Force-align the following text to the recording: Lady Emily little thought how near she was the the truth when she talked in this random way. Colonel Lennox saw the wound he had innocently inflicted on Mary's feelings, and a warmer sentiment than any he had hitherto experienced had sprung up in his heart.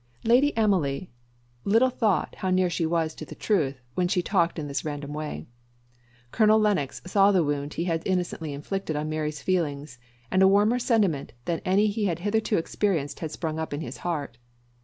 Lady 0.23 0.57
Emily 0.57 1.11
little 1.63 1.91
thought 1.91 2.33
how 2.39 2.49
near 2.49 2.71
she 2.71 2.87
was 2.87 3.13
the 3.13 3.23
the 3.23 3.35
truth 3.35 3.79
when 3.93 4.07
she 4.07 4.23
talked 4.23 4.57
in 4.57 4.65
this 4.67 4.83
random 4.83 5.13
way. 5.13 5.45
Colonel 6.31 6.57
Lennox 6.57 7.03
saw 7.05 7.31
the 7.31 7.43
wound 7.43 7.75
he 7.75 7.83
had 7.83 8.01
innocently 8.03 8.51
inflicted 8.51 8.95
on 8.95 9.09
Mary's 9.09 9.43
feelings, 9.43 9.99
and 10.31 10.41
a 10.41 10.47
warmer 10.47 10.79
sentiment 10.79 11.33
than 11.45 11.59
any 11.65 11.85
he 11.85 12.05
had 12.05 12.17
hitherto 12.17 12.57
experienced 12.57 13.19
had 13.19 13.29
sprung 13.31 13.59
up 13.59 13.75
in 13.75 13.81
his 13.81 13.97
heart. 13.97 14.39